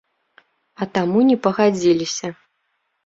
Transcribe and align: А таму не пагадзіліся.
А 0.81 0.87
таму 0.95 1.19
не 1.29 1.37
пагадзіліся. 1.43 2.27